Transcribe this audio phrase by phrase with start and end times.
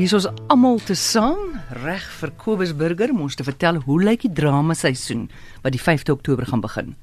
[0.00, 3.98] Hier is ons almal te saam reg vir Kobus Burger om ons te vertel hoe
[4.00, 5.26] lyk die drama seisoen
[5.60, 6.94] wat die 5de Oktober gaan begin.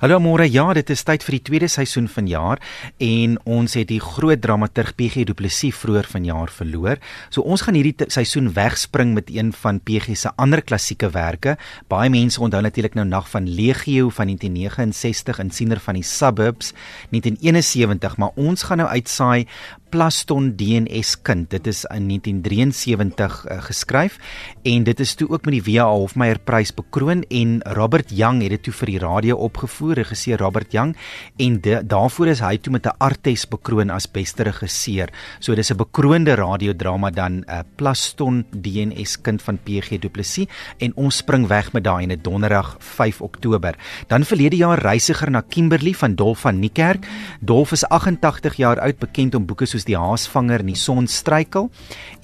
[0.00, 2.62] Hallo môre, ja, dit is tyd vir die tweede seisoen van jaar
[3.04, 7.02] en ons het die groot dramaturg PG Du Plessis vroeër vanjaar verloor.
[7.28, 11.58] So ons gaan hierdie seisoen wegspring met een van PG se ander klassieke werke.
[11.92, 16.72] Baie mense onthou natuurlik nou Nag van Legio van 1969 en Siener van die Suburbs
[17.12, 19.44] 1971, maar ons gaan nou uitsaai
[19.88, 21.50] Plaston DNS kind.
[21.50, 24.18] Dit is in 1973 uh, geskryf
[24.62, 25.86] en dit is toe ook met die W.A.
[25.88, 30.72] Hofmeyer prys bekroon en Robert Young het dit toe vir die radio opgevoer, regisseur Robert
[30.76, 30.94] Young
[31.40, 35.08] en de, daarvoor is hy toe met 'n Artes bekroon as beste regisseur.
[35.40, 40.92] So dis 'n bekroonde radiodrama dan uh, Plaston DNS kind van PG Du Plessis en
[40.96, 43.74] ons spring weg met daai in 'n donderdag 5 Oktober.
[44.06, 47.06] Dan verlede jaar reisiger na Kimberley van Dolf van Niekerk.
[47.40, 51.06] Dolf is 88 jaar oud, bekend om boeke so soos die haasvanger en die son
[51.10, 51.70] struikel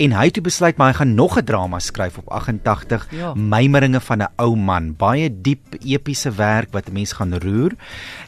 [0.03, 3.35] en hy het besluit maar hy gaan nog 'n drama skryf op 88 ja.
[3.35, 7.73] mymeringe van 'n ou man baie diep epiese werk wat mense gaan roer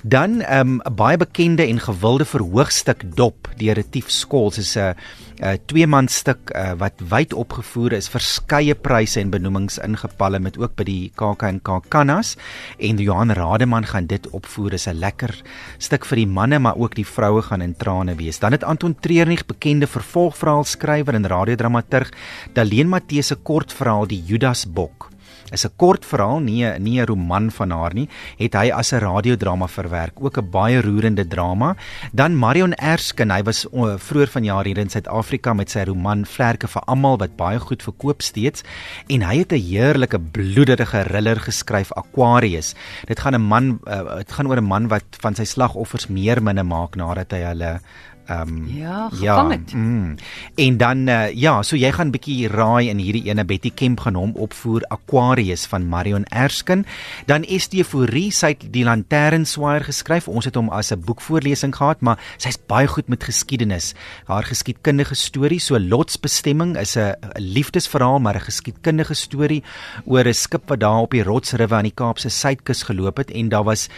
[0.02, 4.94] dan 'n um, baie bekende en gewilde verhoogstuk dop deur Retief Skols is 'n
[5.42, 10.58] 'n twee man stuk uh, wat wyd opgevoer is verskeie pryse en benoemings ingepalle met
[10.58, 12.36] ook by die KAK&K Kannas
[12.78, 14.72] en Johan Rademan gaan dit opvoer.
[14.72, 15.42] Is 'n lekker
[15.78, 18.38] stuk vir die manne maar ook die vroue gaan in trane wees.
[18.38, 22.10] Dan het Anton Tre Treurnig bekende vervolgverhaalskrywer en radiodramaturg
[22.52, 25.08] Daleen Matthee se kortverhaal Die Judasbok
[25.52, 28.08] is 'n kort verhaal, nie nie 'n roman van haar nie,
[28.38, 31.76] het hy as 'n radiodrama verwerk, ook 'n baie roerende drama.
[32.12, 36.68] Dan Marion Erskine, hy was uh, vroeër vanjaar hier in Suid-Afrika met sy roman Vlerke
[36.68, 38.62] vir almal wat baie goed verkoop steeds
[39.08, 42.74] en hy het 'n heerlike bloederige thriller geskryf Aquarius.
[43.06, 46.42] Dit gaan 'n man uh, dit gaan oor 'n man wat van sy slagoffers meer
[46.42, 47.80] minne maak nadat hy hulle
[48.26, 49.70] Ehm um, ja, gevang het.
[49.70, 50.14] Ja, mm.
[50.54, 54.18] En dan uh, ja, so jy gaan bietjie raai in hierdie ene Betty Kemp gaan
[54.18, 56.82] hom opvoer Aquarius van Marion Erskine.
[57.30, 60.26] Dan Esteforie, sy het die Lanternswaaier geskryf.
[60.26, 63.94] Ons het hom as 'n boekvoorlesing gehad, maar sy's baie goed met geskiedenis.
[64.26, 69.62] Haar geskiedkundige storie, so Lotsbestemming is 'n liefdesverhaal, maar 'n geskiedkundige storie
[70.04, 73.48] oor 'n skip wat daar op die rotsriwe aan die Kaapse suidkus geloop het en
[73.48, 73.88] daar was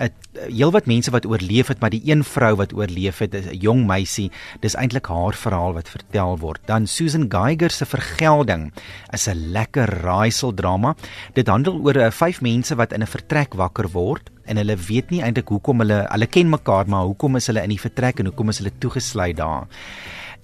[0.00, 0.12] 'n
[0.48, 4.30] heelwat mense wat oorleef het, maar die een vrou wat oorleef het, 'n jong meisie,
[4.60, 6.60] dis eintlik haar verhaal wat vertel word.
[6.66, 8.72] Dan Susan Geiger se vergelding
[9.12, 10.94] is 'n lekker raaisel drama.
[11.34, 15.10] Dit handel oor uh, vyf mense wat in 'n vertrek wakker word en hulle weet
[15.10, 18.26] nie eintlik hoekom hulle hulle ken mekaar, maar hoekom is hulle in die vertrek en
[18.26, 19.66] hoekom is hulle toegesluit daar?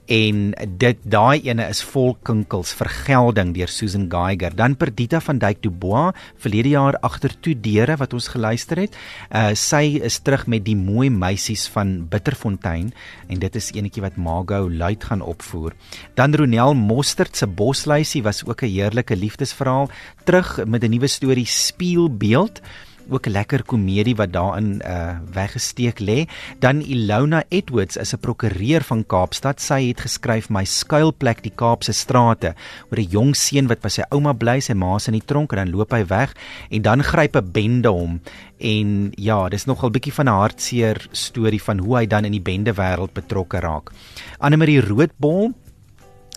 [0.07, 4.55] En dit daai ene is vol kinkels vergelding deur Susan Geiger.
[4.57, 8.97] Dan Perdita van Dyk Du Bois verlede jaar agter toe deure wat ons geluister het.
[9.31, 12.93] Uh, sy is terug met die mooi meisies van Bitterfontein
[13.29, 15.75] en dit is enetjie wat Margot Luit gaan opvoer.
[16.15, 19.91] Dan Ronel Mostert se Bosluisie was ook 'n heerlike liefdesverhaal.
[20.25, 22.61] Terug met 'n nuwe storie Spieelbeeld
[23.09, 26.27] ook 'n lekker komedie wat daarin uh weggesteek lê.
[26.59, 29.61] Dan Ilona Edwards is 'n prokureur van Kaapstad.
[29.61, 32.55] Sy het geskryf My skuilplek die Kaapse strate
[32.91, 35.59] oor 'n jong seun wat by sy ouma bly, sy ma's in die tronk en
[35.59, 36.35] dan loop hy weg
[36.71, 38.21] en dan gryp 'n bende hom.
[38.59, 42.41] En ja, dis nogal bietjie van 'n hartseer storie van hoe hy dan in die
[42.41, 43.93] bende wêreld betrokke raak.
[44.39, 45.53] Anne Marie Roodbol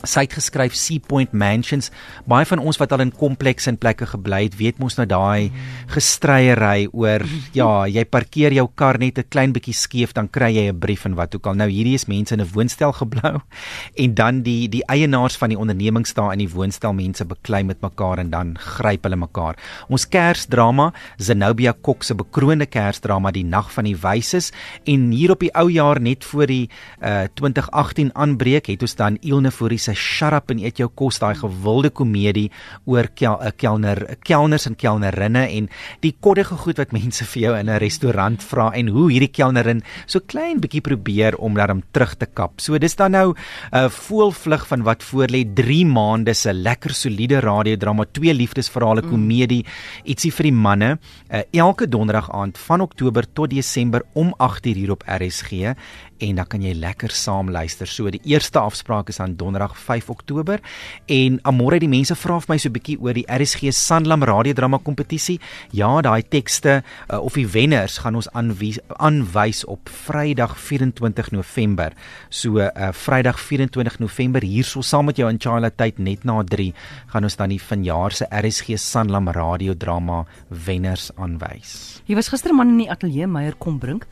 [0.08, 1.90] sy het geskryf Sea Point Mansions.
[2.30, 5.52] Baie van ons wat al in komplekse en plekke gebly het, weet mos nou daai
[5.92, 7.26] gestryery oor
[7.60, 11.06] ja, jy parkeer jou kar net 'n klein bietjie skeef dan kry jy 'n brief
[11.06, 11.56] en wat ook al.
[11.56, 13.42] Nou hierdie is mense in 'n woonstel geblou
[14.04, 17.82] en dan die die eienaars van die ondernemings daar in die woonstel mense beklei met
[17.82, 19.56] mekaar en dan gryp hulle mekaar.
[19.90, 24.52] Ons Kersdrama, Zenobia Kok se bekroonde Kersdrama Die Nag van die Wyses
[24.86, 26.70] en hier op die ou jaar net voor die
[27.02, 31.20] uh, 2018 aanbreek het ons dan Ilne Fourie se Shut Up en Eet Jou Kos,
[31.22, 32.50] daai gewilde komedie
[32.90, 35.70] oor kel, kelner, kelners en kelnerinne en
[36.04, 39.84] die koddige goed wat mense vir jou in 'n restaurant vra en hoe hierdie kelnerin
[40.06, 42.60] so klein bietjie probeer om dat hom terug te kap.
[42.62, 43.36] So dis dan nou 'n
[43.74, 49.10] uh, voelvlug van wat voorlê 3 maande se lekker soliede radiodrama, twee liefdesverhale, mm.
[49.10, 49.66] komedie,
[50.06, 51.00] ietsie vir die manne,
[51.32, 55.76] uh, elke donderdag aand van Oktober tot Desember om 8:00 hier op RSG
[56.20, 57.88] en dan kan jy lekker saam luister.
[57.88, 60.60] So die eerste afspraak is aan Donderdag 5 Oktober
[61.08, 64.80] en amore die mense vra vir my so 'n bietjie oor die RSG Sanlam radiodrama
[64.84, 65.40] kompetisie.
[65.72, 71.94] Ja, daai tekste uh, of die wenners gaan ons aanwys op Vrydag 24 November.
[72.30, 76.74] So uh, Vrydag 24 November hierso saam met jou in Chila tyd net na 3
[77.08, 82.02] gaan ons dan die vanjaar se RSG Sanlam radiodrama wenners aanwys.
[82.08, 84.04] Jy was gister man in die ateljee Meyer kom bring.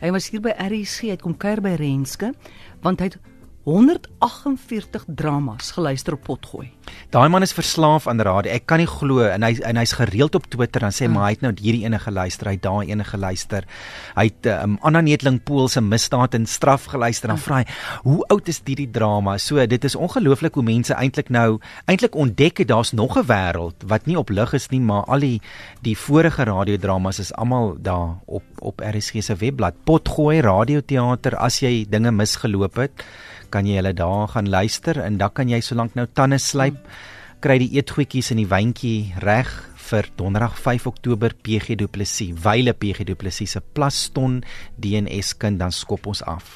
[0.00, 2.30] Hy was hier by RC, hy kom kuier by Renske
[2.80, 3.18] want hy het
[3.68, 6.70] 148 dramas geluister op potgooi.
[7.10, 8.52] Daai man is verslaaf aan radio.
[8.54, 11.16] Ek kan nie glo en hy en hy's gereeld op Twitter dan sê mm.
[11.16, 13.64] maar hy het nou hierdie ene geluister, hy daai ene geluister.
[14.14, 17.32] Hy het um, Anna Netling Pool se misdaad en straf geluister.
[17.32, 17.42] Dan mm.
[17.42, 17.64] vra hy,
[18.04, 21.58] "Hoe oud is hierdie drama?" So dit is ongelooflik hoe mense eintlik nou
[21.90, 25.18] eintlik ontdek het daar's nog 'n wêreld wat nie op lig is nie, maar al
[25.18, 25.40] die
[25.82, 29.74] die vorige radiodramas is almal daar op op RSG se webblad.
[29.84, 33.02] Potgooi radioteater as jy dinge misgeloop het
[33.50, 36.78] kan jy hulle daar gaan luister en dan kan jy solank nou tande slyp
[37.44, 39.50] kry die eetgoedjies in die wyntjie reg
[39.90, 44.40] vir donderdag 5 Oktober PG Du Plessis wyle PG Du Plessis se plaston
[44.78, 46.54] DNS kind dan skop ons af